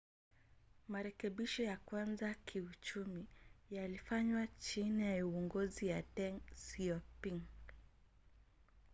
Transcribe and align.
marekebisho 0.87 1.63
ya 1.63 1.77
kwanza 1.77 2.27
ya 2.27 2.33
kiuchumi 2.33 3.25
yalifanywa 3.71 4.47
chini 4.47 5.03
ya 5.03 5.25
uongozi 5.27 5.85
wa 5.91 6.01
deng 6.15 6.39
xiaoping 6.65 7.41